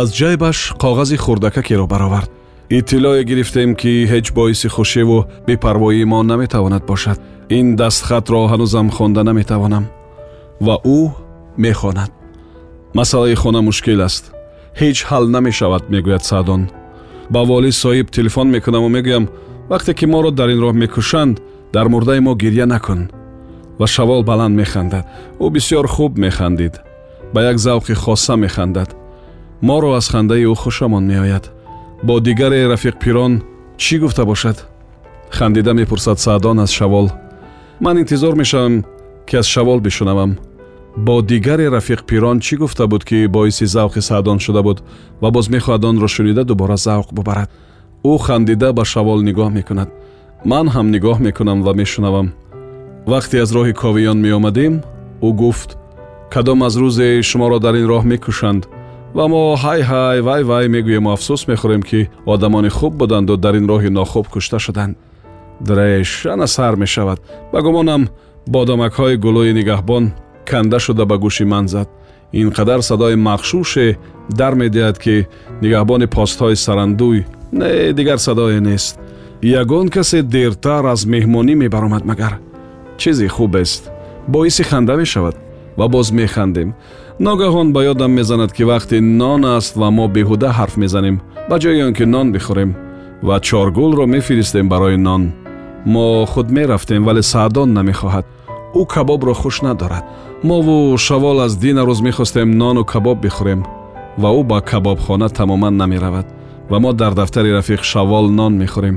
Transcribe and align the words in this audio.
аз 0.00 0.08
ҷайбаш 0.18 0.58
коғази 0.82 1.16
хурдакакеро 1.24 1.86
баровард 1.86 2.30
иттилое 2.78 3.22
гирифтем 3.24 3.74
ки 3.80 3.92
ҳеҷ 4.12 4.26
боиси 4.38 4.68
хушиву 4.68 5.18
бепарвоии 5.46 6.04
мо 6.12 6.20
наметавонад 6.22 6.84
бошад 6.90 7.18
ин 7.58 7.66
дастхатро 7.80 8.40
ҳанӯзам 8.52 8.88
хонда 8.96 9.22
наметавонам 9.28 9.84
ва 10.66 10.76
ӯ 10.98 11.00
мехонад 11.64 12.10
масъалаи 12.98 13.34
хона 13.42 13.60
мушкил 13.68 14.00
аст 14.08 14.24
ҳеҷ 14.80 14.98
ҳал 15.08 15.24
намешавад 15.36 15.84
мегӯяд 15.92 16.22
саъдон 16.30 16.62
ба 17.34 17.40
воли 17.50 17.70
соҳиб 17.82 18.06
телефон 18.16 18.46
мекунаму 18.56 18.88
мегӯям 18.96 19.24
вақте 19.70 19.92
ки 19.98 20.06
моро 20.12 20.30
дар 20.30 20.48
ин 20.54 20.60
роҳ 20.64 20.74
мекушанд 20.82 21.36
дар 21.74 21.86
мурдаи 21.92 22.20
мо 22.26 22.32
гирья 22.42 22.66
накун 22.74 23.00
ва 23.80 23.86
шавол 23.94 24.22
баланд 24.30 24.54
механдад 24.62 25.04
ӯ 25.44 25.46
бисьёр 25.54 25.86
хуб 25.94 26.12
механдид 26.24 26.74
ба 27.34 27.40
як 27.50 27.56
завқи 27.66 27.94
хоса 28.02 28.36
механдад 28.46 28.90
моро 29.62 29.92
аз 29.92 30.08
хандаи 30.08 30.44
ӯ 30.44 30.54
хушамон 30.54 31.04
меояд 31.06 31.52
бо 32.02 32.20
дигаре 32.20 32.66
рафиқпирон 32.72 33.42
чӣ 33.78 33.98
гуфта 33.98 34.24
бошад 34.24 34.66
хандида 35.30 35.74
мепурсад 35.74 36.18
саъдон 36.18 36.58
аз 36.60 36.70
шавол 36.72 37.10
ман 37.80 37.98
интизор 37.98 38.34
мешавам 38.34 38.84
ки 39.26 39.36
аз 39.36 39.46
шавол 39.46 39.80
бишунавам 39.80 40.36
бо 40.96 41.22
дигаре 41.22 41.66
рафиқпирон 41.66 42.40
чӣ 42.40 42.56
гуфта 42.56 42.86
буд 42.86 43.04
ки 43.04 43.26
боиси 43.26 43.64
завқи 43.64 44.00
саъдон 44.00 44.38
шуда 44.38 44.62
буд 44.62 44.82
ва 45.22 45.30
боз 45.30 45.48
мехоҳад 45.48 45.84
онро 45.84 46.08
шунида 46.08 46.44
дубора 46.44 46.76
завқ 46.76 47.08
бубарад 47.12 47.50
ӯ 48.04 48.18
хандида 48.18 48.72
ба 48.72 48.84
шавол 48.84 49.20
нигоҳ 49.22 49.50
мекунад 49.58 49.88
ман 50.44 50.66
ҳам 50.68 50.86
нигоҳ 50.94 51.18
мекунам 51.26 51.62
ва 51.62 51.72
мешунавам 51.74 52.28
вақте 53.06 53.36
аз 53.44 53.50
роҳи 53.56 53.72
ковиён 53.82 54.18
меомадем 54.26 54.74
ӯ 55.26 55.30
гуфт 55.42 55.70
кадом 56.32 56.62
аз 56.62 56.74
рӯзе 56.82 57.22
шуморо 57.22 57.58
дар 57.58 57.74
ин 57.80 57.86
роҳ 57.92 58.04
мекушанд 58.12 58.62
ва 59.16 59.24
мо 59.32 59.42
ҳай 59.64 59.80
ҳай 59.90 60.18
вай 60.28 60.42
вай 60.50 60.64
мегӯему 60.74 61.10
афсӯс 61.16 61.42
мехӯрем 61.50 61.82
ки 61.88 62.00
одамони 62.32 62.70
хуб 62.78 62.92
буданду 63.00 63.34
дар 63.44 63.54
ин 63.60 63.66
роҳи 63.72 63.90
нохуб 63.98 64.26
кушта 64.34 64.58
шуданд. 64.66 64.94
Дреш 65.68 66.26
ана 66.34 66.46
сар 66.46 66.74
мешавад. 66.82 67.18
Ба 67.52 67.58
гумонам 67.66 68.02
бодамакҳои 68.54 69.16
гулӯи 69.24 69.52
нигаҳбон 69.58 70.04
канда 70.48 70.78
шуда 70.84 71.04
ба 71.10 71.16
гӯши 71.24 71.44
ман 71.52 71.66
зад. 71.74 71.88
Ин 72.40 72.48
қадар 72.56 72.80
садои 72.90 73.16
махшуше 73.28 73.86
дар 74.40 74.52
медиҳад 74.62 74.96
ки 75.04 75.14
нигаҳбони 75.62 76.06
постҳои 76.16 76.56
сарандӯй 76.64 77.18
не 77.58 77.92
дигар 77.98 78.18
садое 78.26 78.60
нест. 78.60 78.94
Ягон 79.60 79.86
касе 79.88 80.18
дертар 80.22 80.84
аз 80.94 81.00
меҳмонӣ 81.14 81.54
мебаромад 81.62 82.04
магар. 82.10 82.34
Чизи 83.00 83.28
хубест. 83.28 83.82
Боиси 84.28 84.62
ханда 84.70 84.94
мешавад 84.96 85.36
ва 85.78 85.88
боз 85.88 86.10
механдем 86.12 86.74
ногаҳон 87.18 87.72
ба 87.72 87.80
ёдам 87.92 88.12
мезанад 88.12 88.52
ки 88.52 88.62
вақте 88.62 89.00
нон 89.00 89.44
аст 89.44 89.76
ва 89.76 89.88
мо 89.90 90.06
беҳуда 90.16 90.50
ҳарф 90.58 90.74
мезанем 90.76 91.16
ба 91.48 91.56
ҷои 91.62 91.82
он 91.86 91.92
ки 91.98 92.04
нон 92.04 92.26
бихӯрем 92.34 92.70
ва 93.22 93.40
чоргулро 93.40 94.06
мефиристем 94.06 94.68
барои 94.68 94.96
нон. 94.96 95.32
Мо 95.86 96.26
худ 96.26 96.50
мерафтем 96.50 97.04
вале 97.04 97.22
саъдон 97.22 97.68
намехоҳад. 97.76 98.26
Ӯ 98.80 98.82
кабобро 98.92 99.34
хуш 99.34 99.56
надорад. 99.62 100.04
Мову 100.42 100.98
шавол 100.98 101.40
аз 101.40 101.56
дина 101.56 101.82
рӯз 101.88 102.00
мехостем 102.02 102.50
нону 102.60 102.84
кабоб 102.84 103.18
бихӯрем 103.24 103.60
ва 104.18 104.30
ӯ 104.40 104.42
ба 104.50 104.58
кабобхона 104.60 105.28
тамоман 105.28 105.76
намеравад 105.76 106.26
ва 106.70 106.78
мо 106.80 106.92
дар 106.92 107.12
дафтари 107.14 107.50
рафиқ 107.58 107.82
шавол 107.82 108.26
нон 108.38 108.52
мехӯрем. 108.62 108.96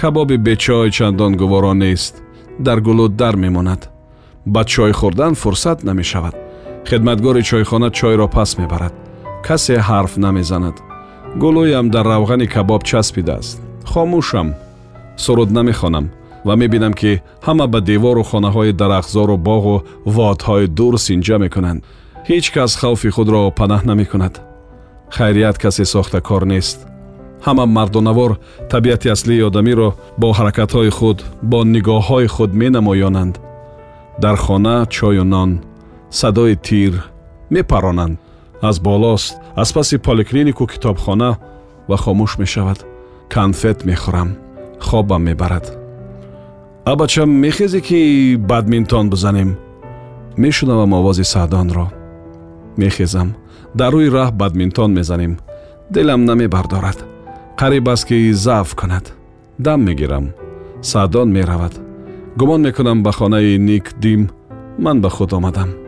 Кабоби 0.00 0.36
бечой 0.36 0.90
чандон 0.90 1.36
гуворо 1.36 1.72
нест 1.74 2.14
дар 2.58 2.78
гулӯ 2.86 3.08
дар 3.08 3.36
мемонад. 3.36 3.82
Ба 4.46 4.64
чой 4.64 4.92
хӯрдан 4.92 5.34
фурсат 5.34 5.84
намешавад 5.84 6.43
хидматгори 6.88 7.42
чойхона 7.42 7.90
чойро 7.90 8.28
пас 8.28 8.50
мебарад. 8.58 8.94
Касе 9.46 9.76
ҳарф 9.88 10.12
намезанад. 10.24 10.76
Гулӯям 11.42 11.86
дар 11.94 12.06
равғани 12.12 12.46
кабоб 12.54 12.82
часпидааст. 12.90 13.60
Хомӯшам. 13.90 14.48
Суруд 15.16 15.50
намехонам 15.50 16.06
ва 16.44 16.54
мебинам 16.56 16.92
ки 17.00 17.12
ҳама 17.46 17.66
ба 17.72 17.80
девору 17.80 18.22
хонаҳои 18.30 18.72
дарахтзору 18.80 19.36
боғу 19.48 19.76
водҳои 20.16 20.66
дур 20.78 20.94
синҷа 21.06 21.36
мекунанд. 21.44 21.80
Ҳеҷ 22.28 22.46
кас 22.54 22.72
хавфи 22.80 23.10
худро 23.16 23.40
панаҳ 23.58 23.82
намекунад. 23.90 24.34
Хайрият 25.16 25.56
касе 25.62 25.84
сохтакор 25.94 26.42
нест. 26.52 26.78
Ҳама 27.46 27.64
мардонавор 27.76 28.32
табиати 28.72 29.08
аслии 29.14 29.46
одамиро 29.48 29.88
бо 30.20 30.28
ҳаракатҳои 30.38 30.90
худ 30.98 31.18
бо 31.50 31.58
нигоҳҳои 31.74 32.26
худ 32.34 32.50
менамоёнанд. 32.62 33.34
Дар 34.22 34.36
хона 34.44 34.76
чою 34.96 35.24
нон 35.34 35.50
садои 36.14 36.56
тир 36.56 37.10
мепаронанд 37.50 38.18
аз 38.62 38.80
болост 38.80 39.36
аз 39.56 39.72
паси 39.72 39.98
поликлинику 39.98 40.66
китобхона 40.66 41.36
ва 41.88 41.96
хомӯш 41.96 42.32
мешавад 42.38 42.78
конфет 43.34 43.78
мехӯрам 43.88 44.30
хобам 44.86 45.22
мебарад 45.22 45.66
абача 46.92 47.24
мехезӣ 47.26 47.80
ки 47.80 48.00
бадминтон 48.50 49.10
бизанем 49.10 49.50
мешунавам 50.36 50.92
овози 50.92 51.24
саъдонро 51.32 51.86
мехезам 52.76 53.28
дар 53.78 53.92
рӯи 53.94 54.08
раҳ 54.16 54.30
бадминтон 54.40 54.90
мезанем 54.98 55.32
дилам 55.94 56.24
намебардорад 56.24 56.98
қариб 57.60 57.86
аст 57.92 58.04
ки 58.08 58.32
заъф 58.32 58.74
кунад 58.80 59.04
дам 59.58 59.80
мегирам 59.86 60.26
саъдон 60.82 61.28
меравад 61.36 61.74
гумон 62.38 62.60
мекунам 62.66 63.02
ба 63.02 63.12
хонаи 63.12 63.58
ник 63.58 63.86
дим 64.02 64.20
ман 64.78 65.00
ба 65.00 65.10
худ 65.10 65.32
омадам 65.32 65.83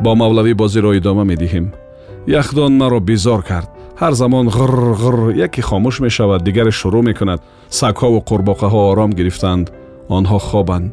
бо 0.00 0.10
мавлавӣ 0.14 0.52
бозиро 0.54 0.90
идома 0.98 1.24
медиҳем 1.24 1.66
яхдон 2.26 2.72
маро 2.80 3.00
бизор 3.00 3.42
кард 3.50 3.68
ҳар 4.00 4.12
замон 4.12 4.46
ғр 4.56 4.74
ғр 5.02 5.18
яке 5.46 5.62
хомӯш 5.68 5.96
мешавад 6.06 6.40
дигаре 6.46 6.72
шурӯъ 6.80 7.02
мекунад 7.08 7.40
сагҳову 7.78 8.18
қурбоқаҳо 8.28 8.80
ором 8.90 9.10
гирифтанд 9.18 9.66
онҳо 10.16 10.38
хобанд 10.48 10.90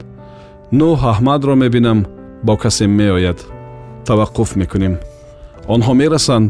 нӯҳ 0.79 0.99
аҳмадро 1.11 1.55
мебинам 1.63 1.99
бо 2.47 2.53
касе 2.63 2.85
меояд 2.87 3.39
таваққуф 4.07 4.49
мекунем 4.61 4.95
онҳо 5.73 5.93
мерасанд 6.01 6.49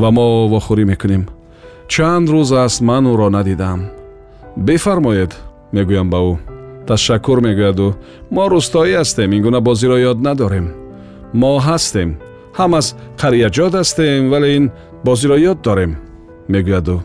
ва 0.00 0.08
мо 0.16 0.26
вохӯрӣ 0.52 0.84
мекунем 0.92 1.24
чанд 1.92 2.26
рӯз 2.32 2.50
аст 2.64 2.80
ман 2.88 3.04
ӯро 3.12 3.28
надидам 3.36 3.80
бифармоед 4.66 5.32
мегӯям 5.74 6.08
ба 6.12 6.18
ӯ 6.30 6.34
ташаккур 6.88 7.38
мегӯяд 7.46 7.78
ӯ 7.86 7.88
мо 8.34 8.44
рӯстоӣ 8.52 8.92
ҳастем 8.98 9.30
ин 9.36 9.42
гуна 9.46 9.60
бозиро 9.68 9.96
ёд 10.10 10.18
надорем 10.26 10.66
мо 11.40 11.52
ҳастем. 11.66 12.10
Ҳам 12.58 12.72
аз 12.80 12.86
қарияҷот 13.20 13.72
ҳастем 13.80 14.20
вале 14.32 14.48
ин 14.58 14.64
бозиро 15.06 15.36
ёд 15.50 15.58
дорем. 15.66 15.92
Мегӯяд 16.52 16.86
ӯ 16.94 16.98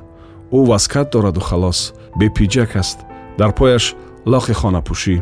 ӯ 0.58 0.60
васкат 0.70 1.08
дораду 1.14 1.42
халос 1.50 1.80
бепиҷак 2.20 2.72
аст. 2.82 2.98
Дар 3.40 3.52
пояш 3.60 3.86
лохи 4.32 4.54
хонапӯшӣ 4.60 5.18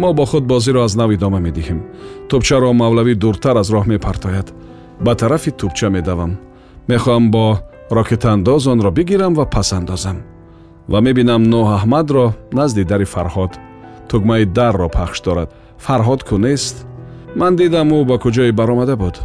мо 0.00 0.08
бо 0.18 0.24
худ 0.30 0.44
бозиро 0.52 0.80
аз 0.86 0.94
нав 1.00 1.10
идома 1.16 1.40
медиҳем. 1.46 1.80
Тӯбчаро 2.28 2.70
мавлавӣ 2.82 3.14
дуртар 3.22 3.56
аз 3.62 3.68
роҳ 3.74 3.84
мепартояд. 3.92 4.48
Ба 5.04 5.12
тарафи 5.20 5.50
тӯбча 5.60 5.88
медавам. 5.96 6.32
Мехоҳам 6.90 7.24
бо 7.34 7.44
рокетандоз 7.96 8.66
онро 8.72 8.90
бигирам 8.98 9.32
ва 9.38 9.44
пас 9.54 9.68
андозам 9.78 10.18
ва 10.92 10.98
мебинам 11.06 11.42
нӯҳ 11.52 11.66
аҳмадро 11.76 12.26
назди 12.58 12.82
дари 12.90 13.06
фарҳод. 13.14 13.52
Тугмаи 14.08 14.44
дарро 14.58 14.88
пахш 14.96 15.18
дорад. 15.26 15.48
Фарҳод 15.84 16.20
ку 16.28 16.36
нест 16.46 16.76
ман 17.36 17.56
дидам 17.56 17.88
ӯ 17.98 18.04
ба 18.10 18.16
куҷое 18.24 18.52
баромада 18.52 18.96
буд. 18.96 19.16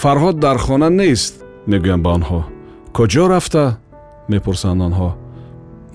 Фарҳод 0.00 0.36
дар 0.38 0.58
хона 0.58 0.88
нест 0.90 1.34
мегӯям 1.70 2.00
ба 2.02 2.10
онҳо. 2.16 2.40
Куҷо 2.96 3.24
рафта? 3.32 3.64
Мепурсанд 4.28 4.80
онҳо. 4.88 5.10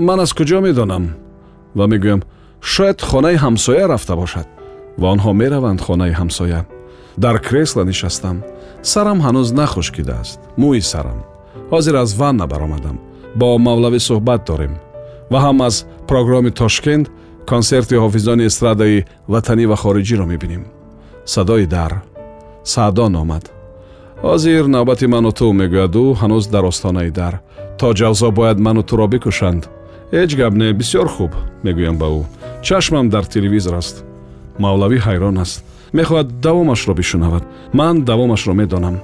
Ман 0.07 0.19
аз 0.19 0.31
куҷо 0.37 0.59
медонам 0.67 1.05
ва 1.77 1.85
мегӯям 1.91 2.21
шояд 2.61 2.99
хонаи 3.09 3.37
ҳамсоя 3.43 3.85
рафта 3.93 4.15
бошад 4.21 4.47
ва 5.01 5.07
онҳо 5.13 5.31
мераванд 5.41 5.79
хонаи 5.85 6.13
ҳамсоя. 6.19 6.61
Дар 7.23 7.35
кресла 7.47 7.83
нишастам. 7.85 8.37
Сарам 8.91 9.19
ҳанӯз 9.25 9.49
нахушкидааст 9.59 10.39
мӯи 10.61 10.81
сарам. 10.91 11.19
Ҳозир 11.71 11.95
аз 12.03 12.11
ванна 12.19 12.45
баромадам 12.53 12.97
бо 13.39 13.47
мавлавӣ 13.67 13.99
суҳбат 14.07 14.41
дорем 14.49 14.73
ва 15.31 15.39
ҳам 15.45 15.57
аз 15.67 15.75
программи 16.09 16.51
тошкент 16.61 17.05
консерти 17.51 17.95
ҳофизони 18.03 18.47
эстрадаи 18.49 19.05
ватанӣ 19.33 19.65
ва 19.71 19.77
хориҷиро 19.83 20.25
мебинем 20.33 20.63
садои 21.33 21.65
дар 21.75 21.91
саъдон 22.73 23.13
омад. 23.21 23.45
Ҳозир 24.23 24.63
навбати 24.75 25.07
ману 25.13 25.31
ту 25.37 25.45
мегӯяд 25.59 25.93
ӯ 26.03 26.05
ҳанӯз 26.21 26.45
дар 26.53 26.63
остонаи 26.71 27.11
дар. 27.19 27.33
То 27.79 27.87
ҷавзо 27.99 28.27
бояд 28.37 28.57
ману 28.65 28.81
туро 28.89 29.07
бикушанд 29.13 29.63
ҳеҷ 30.13 30.31
гап 30.39 30.53
не 30.61 30.67
бисёр 30.79 31.07
хуб 31.15 31.31
мегӯям 31.65 31.95
ба 32.01 32.07
ӯ. 32.19 32.21
Чашмам 32.67 33.05
дар 33.13 33.25
телевизор 33.33 33.75
аст. 33.81 33.95
Мавлавӣ 34.63 34.97
ҳайрон 35.07 35.37
аст. 35.43 35.57
Мехоҳад 35.97 36.27
давомашро 36.45 36.93
бишунавад. 36.99 37.43
Ман 37.79 37.95
давомашро 38.09 38.53
медонам. 38.61 38.95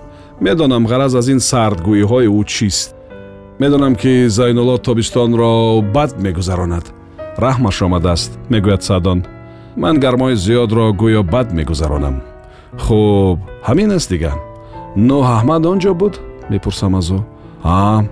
Медонам 0.46 0.84
ғараз 0.92 1.14
аз 1.20 1.28
ин 1.34 1.40
сардгӯиҳои 1.50 2.28
ӯ 2.40 2.44
чист. 2.54 2.90
Медонам 3.62 3.96
ки 4.02 4.14
зайнулло 4.38 4.78
тобистонро 4.88 5.82
бад 5.96 6.12
мегузаронад 6.26 6.86
раҳмаш 7.38 7.78
омадааст 7.86 8.32
мегӯяд 8.52 8.82
саъдон 8.88 9.20
ман 9.76 10.00
гармои 10.00 10.36
зиёдро 10.36 10.94
гӯё 11.02 11.24
бад 11.24 11.48
мегузаронам. 11.54 12.16
Хуб 12.84 13.40
ҳамин 13.68 13.92
аст 13.98 14.10
дигар 14.10 14.38
нӯҳ 14.96 15.24
аҳмад 15.36 15.66
он 15.66 15.80
ҷо 15.84 15.94
буд? 16.02 16.14
Мепурсам 16.50 16.96
аз 16.96 17.10
ӯ. 17.18 17.20
Ҳа 17.64 18.06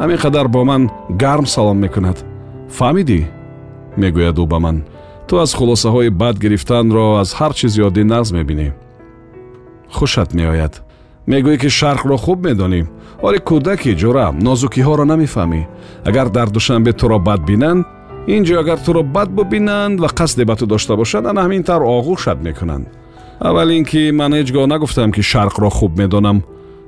ҳамин 0.00 0.18
қадар 0.24 0.46
бо 0.54 0.64
ман 0.64 0.82
гарм 1.22 1.46
салом 1.46 1.78
мекунад. 1.84 2.18
Фаҳмидӣ? 2.78 3.20
Мегӯяд 4.00 4.36
ӯ 4.42 4.46
ба 4.52 4.58
ман. 4.64 4.76
Ту 5.28 5.34
аз 5.44 5.50
хулосаҳои 5.58 6.10
бад 6.22 6.36
гирифтанро 6.44 7.06
аз 7.22 7.30
ҳар 7.38 7.52
чӣ 7.58 7.66
зиёдӣ 7.74 8.02
нағз 8.12 8.28
мебинӣ. 8.36 8.68
Хушат 9.96 10.30
меояд. 10.38 10.74
Мегӯӣ 11.30 11.56
ки 11.62 11.68
шарқро 11.78 12.16
хуб 12.24 12.38
медонӣ. 12.46 12.82
Оли 13.26 13.38
кӯдаки 13.48 13.92
ҷура 14.00 14.26
нозукиҳоро 14.46 15.04
намефаҳмӣ 15.12 15.62
агар 16.08 16.28
дар 16.36 16.48
душанбе 16.56 16.92
туро 17.00 17.18
бад 17.28 17.40
бинанд 17.48 17.86
ин 18.26 18.44
ҷо 18.44 18.58
агар 18.58 18.78
туро 18.78 19.02
бад 19.02 19.28
бубинанд 19.30 20.00
ва 20.00 20.08
қасде 20.08 20.44
ба 20.44 20.56
ту 20.56 20.66
дошта 20.66 20.96
бошанд 20.96 21.26
ана 21.26 21.40
ҳамин 21.44 21.62
тавр 21.64 21.84
оғӯшат 21.84 22.38
мекунанд 22.42 22.86
аввал 23.40 23.70
ин 23.70 23.84
ки 23.84 24.10
ман 24.12 24.32
ҳеҷ 24.32 24.48
гоҳ 24.52 24.66
нагуфтам 24.66 25.12
ки 25.12 25.20
шарқро 25.20 25.68
хуб 25.68 25.98
медонам 25.98 26.42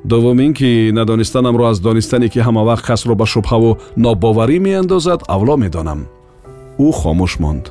дуввум 0.04 0.40
ин 0.40 0.54
ки 0.54 0.90
надонистанамро 0.92 1.64
аз 1.64 1.80
донистане 1.80 2.28
ки 2.28 2.40
ҳамавақт 2.40 2.84
касро 2.86 3.14
ба 3.14 3.26
шубҳаву 3.26 3.76
нобоварӣ 3.96 4.58
меандозад 4.66 5.20
авло 5.28 5.56
медонам 5.56 6.00
ӯ 6.78 6.88
хомӯш 7.00 7.32
монд 7.40 7.64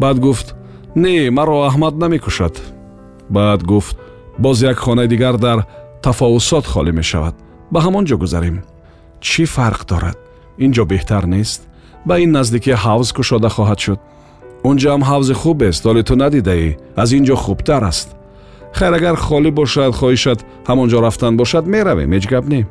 баъд 0.00 0.18
гуфт 0.18 0.54
не 0.96 1.30
маро 1.30 1.56
аҳмад 1.68 1.94
намекушад 2.02 2.54
баъд 3.30 3.62
гуфт 3.62 3.96
боз 4.38 4.62
як 4.62 4.78
хонаи 4.78 5.08
дигар 5.08 5.36
дар 5.36 5.58
тафовусот 6.02 6.64
холӣ 6.72 6.92
мешавад 6.92 7.34
ба 7.72 7.78
ҳамон 7.80 8.04
ҷо 8.08 8.16
гузарем 8.22 8.56
чӣ 9.20 9.42
фарқ 9.54 9.80
дорад 9.90 10.18
ин 10.64 10.70
ҷо 10.76 10.84
беҳтар 10.92 11.24
нест 11.26 11.60
ба 12.06 12.14
ин 12.24 12.30
наздикӣ 12.38 12.72
ҳавз 12.84 13.08
кушода 13.16 13.48
хоҳад 13.56 13.78
шуд. 13.84 14.00
Он 14.68 14.76
ҷо 14.80 14.88
ҳам 14.94 15.02
ҳавзи 15.10 15.34
хубест 15.42 15.82
оле 15.90 16.02
ту 16.08 16.14
надидаӣ 16.22 16.76
аз 17.02 17.08
ин 17.12 17.24
ҷо 17.28 17.36
хубтар 17.44 17.82
аст. 17.90 18.08
Хайр 18.78 18.92
агар 18.98 19.16
холӣ 19.26 19.50
бошад 19.60 19.92
хоҳишат 20.00 20.40
ҳамон 20.68 20.88
ҷо 20.92 20.98
рафтан 21.06 21.36
бошад 21.40 21.64
меравем 21.74 22.10
ҳеҷ 22.14 22.26
гап 22.32 22.44
не 22.54 22.66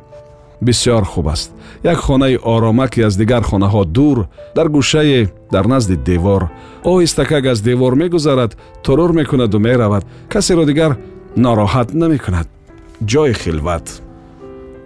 бисёр 0.60 1.04
хуб 1.04 1.28
аст. 1.28 1.52
Як 1.84 1.98
хонаи 1.98 2.36
орома 2.36 2.88
ки 2.88 3.00
аз 3.00 3.16
дигар 3.16 3.42
хонаҳо 3.42 3.84
дур 3.84 4.26
дар 4.56 4.68
гӯшае 4.68 5.28
дар 5.52 5.66
назди 5.66 5.96
девор. 5.96 6.48
Оҳистакак 6.84 7.46
аз 7.46 7.60
девор 7.60 7.94
мегузарад 7.94 8.56
турур 8.82 9.12
мекунаду 9.12 9.58
меравад. 9.58 10.04
Касеро 10.28 10.64
дигар 10.64 10.96
нороҳат 11.36 11.94
намекунад. 11.94 12.48
Ҷои 13.04 13.34
хилват. 13.34 14.02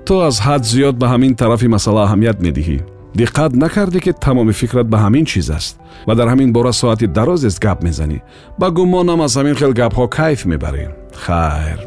Ту 0.06 0.14
аз 0.28 0.40
ҳад 0.40 0.62
зиёд 0.72 0.96
ба 0.98 1.06
ҳамин 1.06 1.34
тарафи 1.34 1.68
масъала 1.68 2.02
аҳамият 2.04 2.38
медиҳӣ 2.46 2.91
диққат 3.14 3.52
накардӣ 3.62 4.00
ки 4.00 4.12
тамоми 4.12 4.52
фикрат 4.52 4.86
ба 4.88 4.98
ҳамин 5.04 5.24
чиз 5.24 5.50
аст 5.50 5.76
ва 6.06 6.14
дар 6.14 6.28
ҳамин 6.32 6.52
бора 6.52 6.72
соати 6.72 7.06
дарозест 7.06 7.58
гап 7.60 7.82
мезанӣ. 7.82 8.18
ба 8.58 8.70
гумонам 8.70 9.20
аз 9.20 9.36
ҳамин 9.36 9.56
хел 9.60 9.72
гапҳо 9.72 10.08
кайф 10.08 10.40
мебарӣ 10.46 10.84
хайр. 11.24 11.80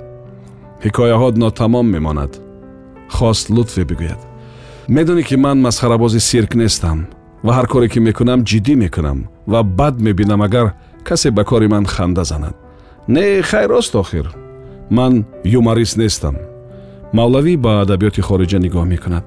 Ҳикояҳот 0.86 1.36
нотамом 1.38 1.88
мемонад. 1.96 2.32
Хост 3.10 3.50
лутфе 3.50 3.84
бигӯяд. 3.90 4.22
Медонӣ 4.96 5.24
ки 5.30 5.36
ман 5.36 5.58
масхарабози 5.66 6.20
сирк 6.20 6.52
нестам 6.56 7.00
ва 7.46 7.52
ҳар 7.58 7.68
коре 7.68 7.88
ки 7.94 8.00
мекунам 8.08 8.40
ҷиддӣ 8.50 8.76
мекунам 8.84 9.20
ва 9.52 9.64
бад 9.64 9.96
мебинам 10.06 10.42
агар 10.48 10.68
касе 11.08 11.30
ба 11.32 11.44
кори 11.44 11.68
ман 11.68 11.86
ханда 11.86 12.24
занад. 12.24 12.56
Не 13.08 13.42
хайр 13.42 13.70
рост 13.70 13.96
охир. 13.96 14.28
Ман 14.90 15.26
юморист 15.44 15.98
нестам. 15.98 16.36
Мавлавӣ 17.18 17.54
ба 17.58 17.72
адабиёти 17.84 18.22
хориҷа 18.28 18.60
нигоҳ 18.66 18.86
мекунад 18.94 19.26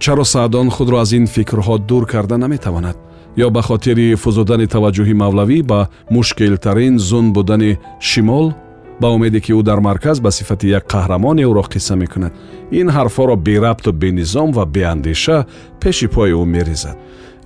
чаро 0.00 0.24
саъдон 0.24 0.70
худро 0.70 0.96
аз 0.98 1.12
ин 1.12 1.26
фикрҳо 1.26 1.78
дур 1.78 2.06
карда 2.12 2.36
наметавонад 2.38 2.96
ё 3.44 3.50
ба 3.50 3.62
хотири 3.62 4.14
фузудани 4.22 4.66
таваҷҷӯҳи 4.74 5.14
мавлавӣ 5.22 5.58
ба 5.70 5.80
мушкилтарин 6.14 6.98
зун 6.98 7.26
будани 7.36 7.78
шимол 8.08 8.46
ба 9.00 9.08
умеде 9.16 9.40
ки 9.44 9.52
ӯ 9.52 9.62
дар 9.62 9.80
марказ 9.80 10.20
ба 10.20 10.30
сифати 10.30 10.66
як 10.78 10.84
қаҳрамоне 10.92 11.42
ӯро 11.50 11.64
қисса 11.72 11.94
мекунад. 12.02 12.32
Ин 12.70 12.88
ҳарфҳоро 12.96 13.36
берабту 13.36 13.92
бенизом 13.92 14.48
ва 14.52 14.64
беандеша 14.66 15.46
пеши 15.80 16.06
пои 16.14 16.32
ӯ 16.32 16.44
мерезад. 16.54 16.96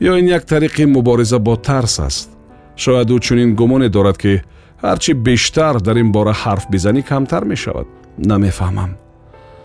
Ё 0.01 0.13
ин 0.21 0.27
як 0.37 0.43
тариқи 0.53 0.85
мубориза 0.87 1.39
бо 1.39 1.57
тарс 1.57 1.99
аст. 1.99 2.31
Шояд 2.77 3.11
ӯ 3.11 3.19
чунин 3.21 3.55
гумоне 3.55 3.89
дорад 3.89 4.17
ки 4.23 4.43
ҳарчи 4.83 5.13
бештар 5.27 5.81
дар 5.81 5.97
ин 5.97 6.13
бора 6.13 6.33
ҳарф 6.43 6.65
бизанӣ 6.73 7.03
камтар 7.03 7.45
мешавад. 7.45 7.87
Намефаҳмам. 8.31 8.91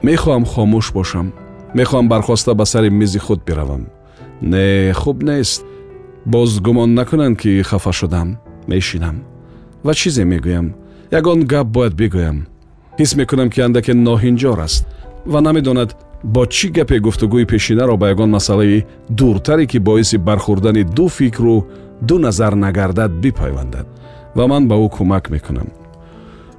Мехоҳам 0.04 0.44
хомӯш 0.52 0.88
бошам 0.94 1.28
мехоҳам 1.74 2.08
бархоста 2.10 2.54
ба 2.54 2.66
сари 2.66 2.90
мизи 2.90 3.20
худ 3.20 3.42
биравам. 3.46 3.88
Не 4.42 4.94
хуб 4.94 5.24
нест. 5.24 5.66
Боз 6.26 6.60
гумон 6.60 6.94
накунанд 6.94 7.38
ки 7.40 7.62
хафа 7.62 7.92
шудам 7.92 8.38
мешинам. 8.68 9.24
Ва 9.84 9.94
чизе 9.94 10.24
мегӯям? 10.24 10.74
Ягон 11.12 11.44
гап 11.44 11.68
бояд 11.68 11.94
бигӯям. 11.94 12.48
Ҳис 13.00 13.16
мекунам 13.16 13.50
ки 13.50 13.62
андаке 13.62 13.94
ноҳинҷор 13.94 14.60
аст. 14.60 14.86
Ва 15.26 15.42
намедонад 15.42 15.96
бо 16.24 16.46
чӣ 16.46 16.68
гапе 16.70 17.00
гуфтугӯи 17.00 17.46
пешинаро 17.46 17.98
ба 17.98 18.10
ягон 18.10 18.30
масъалаи 18.30 18.86
дуртаре 19.10 19.66
ки 19.66 19.80
боиси 19.80 20.18
бархӯрдани 20.18 20.84
ду 20.84 21.08
фикру 21.08 21.66
ду 22.02 22.20
назар 22.20 22.54
нагардад 22.54 23.12
бипайвандад. 23.22 23.88
Ва 24.36 24.48
ман 24.48 24.68
ба 24.68 24.76
ӯ 24.76 24.90
кӯмак 24.96 25.30
мекунам. 25.30 25.70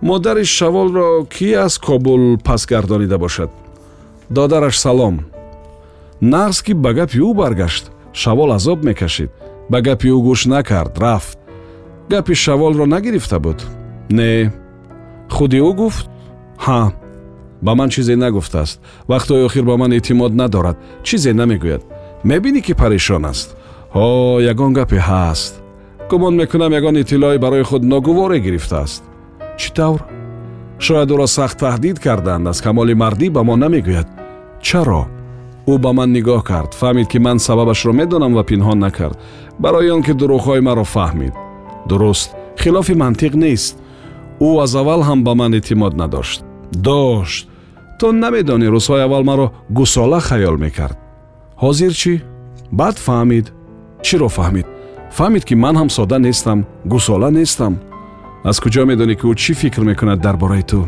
Модари 0.02 0.44
шаволро 0.44 1.24
кӣ 1.34 1.48
аз 1.64 1.78
кобул 1.78 2.38
пас 2.38 2.66
гардонида 2.66 3.18
бошад 3.18 3.50
додараш 4.30 4.78
салом. 4.78 5.26
Нағз 6.20 6.62
ки 6.64 6.72
ба 6.72 6.92
гапи 6.94 7.18
ӯ 7.18 7.34
баргашт 7.34 7.90
шавол 8.12 8.52
азоб 8.52 8.84
мекашид. 8.84 9.30
Ба 9.68 9.80
гапи 9.80 10.08
ӯ 10.08 10.18
гӯш 10.26 10.46
накард 10.46 10.98
рафт. 10.98 11.38
Гапи 12.08 12.34
шаволро 12.34 12.86
нагирифта 12.86 13.38
буд. 13.38 13.66
Не. 14.08 14.52
Худи 15.28 15.58
ӯ 15.58 15.72
гуфт 15.74 16.08
ҳа 16.58 16.92
ба 17.62 17.74
ман 17.74 17.88
чизе 17.90 18.16
нагуфтааст. 18.16 18.80
Вақтҳои 19.08 19.44
охир 19.44 19.64
ба 19.64 19.76
ман 19.76 19.92
эътимод 19.92 20.32
надорад. 20.34 20.76
Чизе 21.02 21.32
намегӯяд. 21.32 21.82
Мебинӣ 22.24 22.60
ки 22.60 22.74
парешон 22.74 23.24
аст? 23.24 23.56
Ҳо 23.94 24.40
ягон 24.52 24.72
гапе 24.72 24.98
ҳаст. 24.98 25.52
Гумон 26.10 26.34
мекунам 26.36 26.72
ягон 26.72 26.96
иттилои 26.96 27.38
барои 27.38 27.62
худ 27.62 27.82
ногуворе 27.82 28.38
гирифтааст 28.38 29.02
чӣ 29.60 29.68
тавр? 29.76 30.00
Шояд 30.78 31.10
ӯро 31.14 31.26
сахт 31.36 31.58
таҳдид 31.58 31.98
карданд 32.04 32.48
аз 32.48 32.58
камоли 32.64 32.94
мардӣ 33.02 33.26
ба 33.36 33.42
мо 33.48 33.54
намегӯяд 33.56 34.19
чаро 34.62 35.02
ӯ 35.72 35.74
ба 35.84 35.90
ман 35.98 36.10
нигоҳ 36.16 36.42
кард 36.50 36.70
фаҳмид 36.80 37.06
ки 37.12 37.18
ман 37.26 37.38
сабабашро 37.46 37.92
медонам 38.00 38.32
ва 38.34 38.42
пинҳон 38.50 38.78
накард 38.86 39.16
барои 39.62 39.90
он 39.96 40.02
ки 40.06 40.12
дурӯғҳои 40.20 40.60
маро 40.68 40.84
фаҳмид 40.94 41.34
дуруст 41.88 42.30
хилофи 42.62 42.94
мантиқ 43.02 43.34
нест 43.44 43.74
ӯ 44.46 44.50
аз 44.64 44.72
аввал 44.80 45.02
ҳам 45.08 45.20
ба 45.26 45.32
ман 45.40 45.52
эътимод 45.58 45.94
надошт 46.02 46.40
дошт 46.86 47.48
ту 47.98 48.06
намедонӣ 48.12 48.66
рӯзҳои 48.74 49.04
аввал 49.06 49.24
маро 49.30 49.46
гусола 49.78 50.20
хаёл 50.28 50.56
мекард 50.64 50.96
ҳозир 51.62 51.92
чӣ 52.00 52.12
баъд 52.78 52.96
фаҳмид 53.06 53.46
чиро 54.06 54.28
фаҳмид 54.36 54.66
фаҳмид 55.18 55.44
ки 55.48 55.54
ман 55.64 55.74
ҳам 55.80 55.88
сода 55.96 56.18
нестам 56.26 56.58
гусола 56.92 57.30
нестам 57.38 57.74
аз 58.50 58.56
куҷо 58.62 58.82
медонӣ 58.90 59.14
ки 59.20 59.24
ӯ 59.30 59.34
чӣ 59.42 59.52
фикр 59.60 59.82
мекунад 59.90 60.18
дар 60.26 60.36
бораи 60.42 60.64
ту 60.70 60.80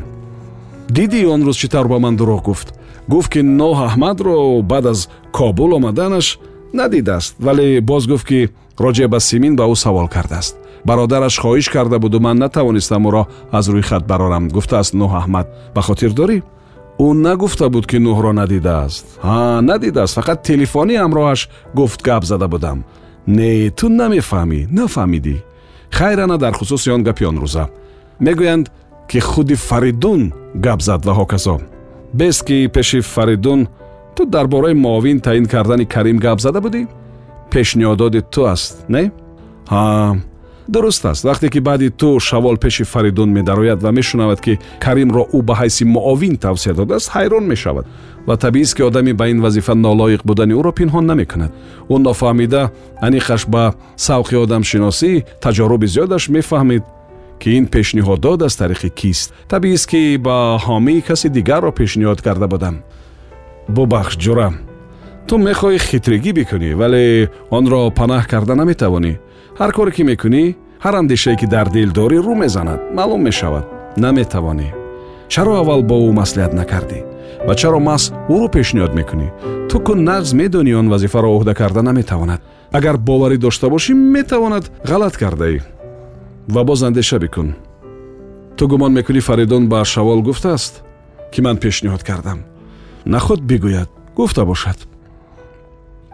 дидӣ 0.96 1.20
он 1.34 1.40
рӯз 1.46 1.56
чӣ 1.60 1.68
тавр 1.72 1.88
ба 1.92 1.98
ман 2.04 2.14
дурӯғ 2.18 2.42
гуфт 2.48 2.68
гуфт 3.08 3.30
ки 3.32 3.40
ноҳ 3.42 3.76
аҳмадро 3.88 4.62
баъд 4.62 4.86
аз 4.86 5.08
кобул 5.32 5.72
омаданаш 5.74 6.38
надидааст 6.74 7.34
вале 7.40 7.80
боз 7.80 8.06
гуфт 8.06 8.26
ки 8.26 8.50
роҷеъ 8.78 9.08
ба 9.08 9.20
симин 9.20 9.56
ба 9.56 9.64
ӯ 9.72 9.74
савол 9.74 10.08
кардааст. 10.08 10.56
Бародараш 10.84 11.38
хоҳиш 11.38 11.68
карда 11.70 11.98
буду 11.98 12.20
ман 12.20 12.36
натавонистам 12.38 13.06
ӯро 13.08 13.22
аз 13.52 13.68
рӯи 13.68 13.82
хат 13.82 14.06
барорам. 14.06 14.48
Гуфтааст 14.48 14.94
нӯҳ 14.94 15.12
аҳмад 15.20 15.46
ба 15.74 15.80
хотир 15.82 16.10
дорӣ? 16.18 16.42
Ӯ 17.04 17.06
нагуфта 17.26 17.68
буд 17.74 17.86
ки 17.90 17.96
нӯҳро 17.96 18.32
надидааст. 18.40 19.04
Ҳа 19.22 19.60
надидааст 19.70 20.16
фақат 20.18 20.38
телефонӣ 20.48 20.94
ҳамроҳаш 21.02 21.40
гуфт 21.74 22.00
гап 22.08 22.24
зада 22.24 22.48
будам. 22.48 22.78
Не 23.26 23.70
ту 23.78 23.86
намефаҳмӣ 24.00 24.60
нафаҳмидӣ. 24.76 25.36
Хайрана 25.90 26.36
дар 26.38 26.54
хусуси 26.58 26.90
он 26.90 27.02
гапи 27.08 27.24
он 27.30 27.36
рӯза. 27.44 27.64
Мегӯянд 28.24 28.66
ки 29.10 29.18
худи 29.20 29.54
фаридун 29.54 30.22
гап 30.54 30.80
зад 30.82 31.00
ва 31.06 31.12
ҳоказо 31.20 31.56
бест 32.14 32.44
ки 32.46 32.68
пеши 32.68 33.00
фаридун 33.00 33.68
ту 34.16 34.26
дар 34.26 34.46
бораи 34.46 34.74
муовин 34.74 35.20
таъин 35.20 35.46
кардани 35.46 35.86
карим 35.86 36.18
гап 36.18 36.40
зада 36.40 36.60
будӣ? 36.60 36.86
Пешниҳододи 37.50 38.22
ту 38.30 38.44
аст 38.44 38.88
не? 38.88 39.10
Ҳа 39.66 40.16
дуруст 40.68 41.04
аст. 41.04 41.24
Вақте 41.24 41.50
ки 41.50 41.60
баъди 41.60 41.90
ту 41.90 42.20
шавол 42.20 42.56
пеши 42.56 42.84
фаридун 42.84 43.30
медарояд 43.30 43.82
ва 43.82 43.92
мешунавад 43.92 44.40
ки 44.40 44.58
каримро 44.80 45.26
ӯ 45.32 45.42
ба 45.42 45.54
ҳайси 45.54 45.84
муовин 45.84 46.36
тавсия 46.36 46.74
додааст 46.74 47.10
ҳайрон 47.10 47.44
мешавад. 47.46 47.86
Ва 48.26 48.36
табиист 48.36 48.76
ки 48.76 48.82
одаме 48.82 49.12
ба 49.14 49.28
ин 49.28 49.40
вазифа 49.40 49.74
нолоиқ 49.74 50.20
будани 50.24 50.52
ӯро 50.54 50.72
пинҳон 50.72 51.06
намекунад. 51.06 51.52
Ӯ 51.88 51.96
нофаҳмида 51.98 52.70
аниқаш 53.02 53.46
ба 53.48 53.74
савқи 53.96 54.34
одамшиносӣ 54.44 55.24
таҷоруби 55.40 55.86
зиёдаш 55.86 56.28
мефаҳмид 56.28 56.82
ки 57.42 57.50
ин 57.58 57.66
пешниҳоддод 57.66 58.42
аз 58.46 58.54
тариқи 58.60 58.90
кист. 59.00 59.34
Табиист 59.48 59.86
ки 59.90 60.16
ба 60.26 60.36
ҳомии 60.66 61.02
каси 61.08 61.28
дигарро 61.28 61.70
пешниҳод 61.80 62.20
карда 62.26 62.46
будам 62.46 62.76
бубахш 63.68 64.14
ҷурам 64.24 64.54
ту 65.26 65.34
мехоҳӣ 65.48 65.78
хитригӣ 65.88 66.32
бикунӣ 66.38 66.70
вале 66.80 67.30
онро 67.56 67.80
панаҳ 67.98 68.24
карда 68.32 68.54
наметавонӣ. 68.60 69.12
Ҳар 69.60 69.70
коре 69.76 69.90
ки 69.96 70.02
мекунӣ 70.10 70.44
ҳар 70.84 70.94
андешае 71.00 71.36
ки 71.40 71.46
дар 71.54 71.66
дил 71.74 71.90
дорӣ 71.98 72.18
рӯ 72.26 72.34
мезанад 72.42 72.80
маълум 72.96 73.22
мешавад 73.28 73.64
наметавонӣ. 74.04 74.68
Чаро 75.32 75.52
аввал 75.60 75.82
бо 75.90 75.96
ӯ 76.08 76.10
маслиҳат 76.20 76.52
накардӣ 76.60 76.98
ва 77.46 77.54
чаро 77.60 77.78
маҳз 77.88 78.04
ӯро 78.34 78.48
пешниҳод 78.56 78.92
мекунӣ? 78.98 79.28
Ту 79.68 79.76
ку 79.86 79.92
нағз 80.08 80.28
медонӣ 80.40 80.72
он 80.80 80.86
вазифаро 80.92 81.28
ӯҳда 81.38 81.54
карда 81.60 81.82
наметавонад. 81.88 82.40
Агар 82.78 82.96
боварӣ 83.08 83.36
дошта 83.44 83.66
бошӣ 83.74 83.92
метавонад 84.16 84.64
ғалат 84.90 85.14
кардаӣ 85.22 85.58
ва 86.48 86.64
боз 86.64 86.82
андеша 86.82 87.18
бикун. 87.18 87.54
Ту 88.56 88.68
гумон 88.68 88.92
мекунӣ 88.92 89.20
фаридун 89.20 89.68
ба 89.68 89.84
шавол 89.84 90.22
гуфтааст 90.22 90.82
ки 91.32 91.40
ман 91.40 91.56
пешниҳод 91.56 92.02
кардам. 92.02 92.44
Нахуд 93.04 93.40
бигӯяд 93.40 93.88
гуфта 94.16 94.44
бошад. 94.44 94.78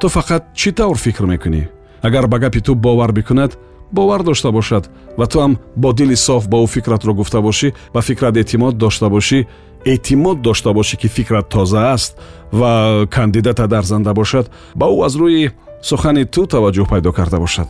Ту 0.01 0.07
фақат 0.09 0.43
чӣ 0.55 0.73
тавр 0.73 0.97
фикр 0.97 1.25
мекунӣ? 1.25 1.69
Агар 2.03 2.27
ба 2.27 2.39
гапи 2.39 2.61
ту 2.61 2.75
бовар 2.75 3.13
бикунад 3.13 3.59
бовар 3.93 4.23
дошта 4.23 4.53
бошад 4.53 4.91
ва 5.17 5.27
ту 5.27 5.39
ҳам 5.39 5.59
бо 5.77 5.93
дили 5.93 6.17
соф 6.17 6.49
ба 6.49 6.57
ӯ 6.59 6.67
фикратро 6.67 7.15
гуфта 7.15 7.41
бошӣ 7.41 7.73
ва 7.95 8.01
фикрат 8.03 8.37
эътимод 8.37 8.77
дошта 8.77 9.09
бошӣ 9.09 9.47
эътимод 9.85 10.43
дошта 10.43 10.71
бошӣ 10.73 10.97
ки 10.97 11.09
фикрат 11.09 11.49
тоза 11.49 11.93
аст 11.93 12.17
ва 12.53 13.07
кандидата 13.11 13.67
дарзанда 13.67 14.15
бошад 14.15 14.51
ба 14.75 14.87
ӯ 14.87 15.05
аз 15.07 15.15
рӯи 15.17 15.51
сухани 15.83 16.25
ту 16.25 16.47
таваҷҷӯҳ 16.47 16.89
пайдо 16.89 17.13
карда 17.13 17.39
бошад 17.39 17.69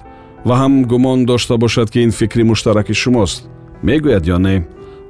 ва 0.48 0.56
ҳам 0.60 0.74
гумон 0.90 1.26
дошта 1.26 1.56
бошад 1.56 1.90
ки 1.90 1.98
ин 2.06 2.10
фикри 2.18 2.42
муштараки 2.42 2.94
шумост. 3.02 3.38
Мегӯяд 3.86 4.24
ё 4.34 4.38
не? 4.46 4.56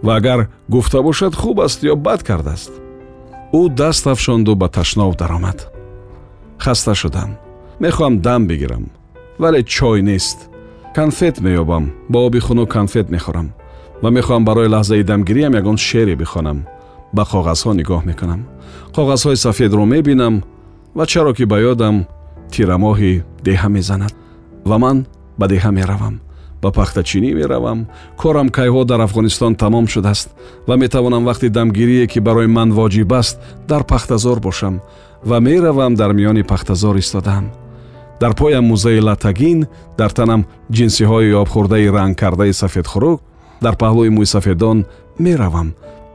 Ва 0.03 0.17
агар 0.17 0.41
гуфта 0.69 1.03
бошад 1.03 1.35
хуб 1.41 1.61
аст 1.61 1.81
ё 1.93 1.95
бад 2.07 2.21
кардааст? 2.29 2.73
Ӯ 3.53 3.63
даст 3.81 4.07
афшонду 4.07 4.53
ба 4.57 4.69
ташнов 4.69 5.17
даромад. 5.17 5.59
Хаста 6.59 6.95
шудам. 6.95 7.31
Мехоҳам 7.81 8.15
дам 8.27 8.47
бигирам. 8.49 8.85
Вале 9.39 9.63
чой 9.63 10.03
нест. 10.03 10.39
Конфет 10.97 11.37
меёбам. 11.41 11.85
Бо 12.09 12.19
оби 12.27 12.41
хунук 12.41 12.73
конфет 12.73 13.07
мехӯрам. 13.15 13.49
Ва 14.03 14.09
мехоҳам 14.11 14.45
барои 14.45 14.69
лаҳзаи 14.75 15.03
дамгириам 15.11 15.55
ягон 15.61 15.77
шеъре 15.77 16.15
бихонам. 16.17 16.59
Ба 17.17 17.23
коғазҳо 17.31 17.71
нигоҳ 17.81 18.03
мекунам. 18.11 18.41
Коғазҳои 18.97 19.37
сафедро 19.45 19.85
мебинам. 19.85 20.35
Ва 20.97 21.05
чаро 21.07 21.33
ки 21.37 21.45
ба 21.45 21.59
ёдам 21.73 21.97
тирамоҳи 22.53 23.23
деҳа 23.47 23.69
мезанад. 23.77 24.13
Ва 24.71 24.79
ман 24.79 24.99
ба 25.39 25.47
деҳа 25.49 25.71
меравам. 25.71 26.21
Ба 26.63 26.71
пахтачинӣ 26.73 27.31
меравам. 27.35 27.87
Корам 28.17 28.49
кайҳо 28.49 28.85
дар 28.85 29.01
афғонистон 29.07 29.55
тамом 29.63 29.87
шудааст 29.87 30.29
ва 30.69 30.77
метавонам 30.77 31.25
вақти 31.29 31.49
дамгирие 31.49 32.07
ки 32.07 32.19
барои 32.19 32.47
ман 32.47 32.73
воҷиб 32.73 33.13
аст 33.13 33.39
дар 33.69 33.83
пахтазор 33.85 34.41
бошам 34.41 34.81
ва 35.25 35.41
меравам 35.41 35.95
дар 35.95 36.13
миёни 36.13 36.43
пахтазор 36.43 36.97
истодаам. 36.97 37.51
Дар 38.21 38.35
поям 38.35 38.65
музаи 38.65 39.01
латагин 39.01 39.67
дар 39.99 40.11
танам 40.11 40.47
ҷинсиҳои 40.73 41.33
обхӯрдаи 41.43 41.91
ранг 41.97 42.19
кардаи 42.19 42.53
сафедхӯрок 42.53 43.21
дар 43.61 43.75
паҳлӯи 43.77 44.11
мӯйсафедон 44.11 44.79
меравам. 45.19 45.75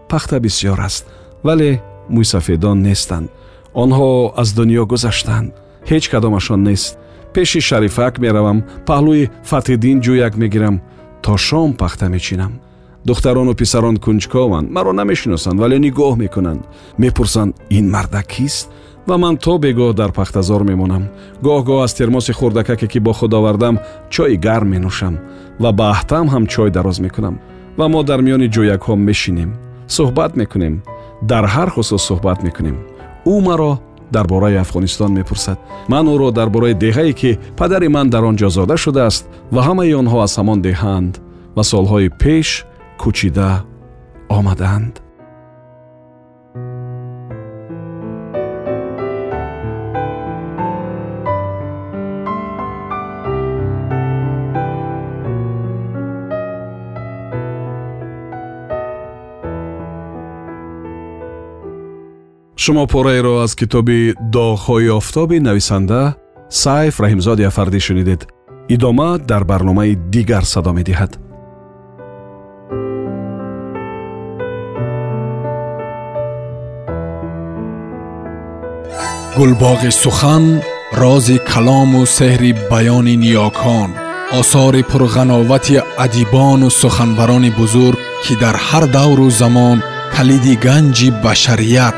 Пахта 0.10 0.40
бисьёр 0.40 0.80
аст 0.80 1.06
вале 1.44 1.82
мӯйсафедон 2.10 2.78
нестанд. 2.88 3.30
Онҳо 3.74 4.34
аз 4.42 4.50
дунё 4.58 4.86
гузаштанд. 4.86 5.54
Ҳеҷ 5.90 6.10
кадомашон 6.12 6.64
нест 6.64 6.98
пеши 7.36 7.60
шарифак 7.70 8.14
меравам 8.24 8.60
паҳлӯи 8.88 9.30
фатҳиддин 9.50 9.98
ҷӯяк 10.06 10.34
мегирам 10.42 10.76
то 11.24 11.38
шом 11.38 11.70
пахта 11.82 12.08
мечинам. 12.16 12.54
Духтарону 13.08 13.54
писарон 13.62 13.96
кунҷкованд 14.06 14.72
маро 14.76 14.92
намешиносанд 15.02 15.58
вале 15.60 15.78
нигоҳ 15.86 16.14
мекунанд. 16.24 16.62
Мепурсанд 17.02 17.52
ин 17.78 17.86
марда 17.96 18.22
кист? 18.34 18.70
ва 19.08 19.18
ман 19.18 19.38
то 19.38 19.58
бегоҳ 19.58 19.94
дар 19.94 20.12
пахтазор 20.12 20.62
мемонам. 20.64 21.04
Гоҳ-гоҳ 21.46 21.84
аз 21.84 21.94
термоси 21.94 22.34
хурдакаке 22.34 22.88
ки 22.88 23.00
бо 23.00 23.14
худ 23.14 23.34
овардам 23.34 23.76
чойи 24.10 24.38
гарм 24.38 24.68
менӯшам 24.74 25.16
ва 25.60 25.72
ба 25.78 25.86
аҳтам 25.94 26.26
ҳам 26.34 26.44
чой 26.54 26.70
дароз 26.72 26.98
мекунам. 27.00 27.36
Ва 27.78 27.88
мо 27.88 28.04
дар 28.04 28.20
миёни 28.26 28.48
ҷӯякҳо 28.56 28.96
мешинем 28.96 29.52
суҳбат 29.96 30.32
мекунем 30.42 30.76
дар 31.32 31.46
ҳар 31.54 31.70
хусус 31.76 32.04
суҳбат 32.10 32.40
мекунем. 32.48 32.78
Ӯ 33.34 33.36
маро 33.48 33.72
дар 34.12 34.28
бораи 34.28 34.56
афғонистон 34.58 35.12
мепурсад. 35.14 35.60
Ман 35.88 36.08
ӯро 36.08 36.32
дар 36.32 36.50
бораи 36.50 36.74
деҳае 36.74 37.14
ки 37.14 37.40
падари 37.58 37.88
ман 37.88 38.10
дар 38.10 38.24
он 38.24 38.36
ҷо 38.36 38.50
зода 38.50 38.78
шудааст 38.78 39.26
ва 39.52 39.62
ҳамаи 39.68 39.94
онҳо 39.94 40.18
аз 40.24 40.38
ҳамон 40.40 40.62
деҳаанд 40.62 41.14
ва 41.56 41.64
солҳои 41.64 42.10
пеш 42.10 42.66
кӯчида 43.02 43.52
омадаанд 44.30 44.94
шумо 62.64 62.88
пораеро 62.88 63.34
аз 63.46 63.56
китоби 63.60 64.00
доғҳои 64.36 64.88
офтоби 65.00 65.38
нависанда 65.48 66.02
сайф 66.64 66.96
раҳимзоди 67.04 67.44
афардӣ 67.50 67.80
шунидед. 67.88 68.22
Идома 68.76 69.10
дар 69.30 69.44
барномаи 69.52 69.94
дигар 70.14 70.44
садо 70.54 70.72
медиҳад. 70.80 71.12
Гулбоғи 79.38 79.92
сухан 80.04 80.46
рози 81.02 81.38
калому 81.52 82.02
сеҳри 82.18 82.52
баёни 82.72 83.16
ниёкон 83.24 83.90
осори 84.40 84.82
пурғановати 84.92 85.76
адибону 86.06 86.70
суханбарони 86.82 87.52
бузург 87.60 88.00
ки 88.24 88.34
дар 88.44 88.56
ҳар 88.68 88.84
давру 88.98 89.28
замон 89.42 89.78
калиди 90.16 90.54
ганҷи 90.66 91.10
башарият 91.26 91.98